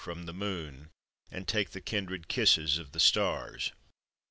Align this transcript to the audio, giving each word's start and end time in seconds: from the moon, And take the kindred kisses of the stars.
from 0.03 0.23
the 0.25 0.33
moon, 0.33 0.89
And 1.29 1.47
take 1.47 1.69
the 1.73 1.79
kindred 1.79 2.27
kisses 2.27 2.79
of 2.79 2.91
the 2.91 2.99
stars. 2.99 3.71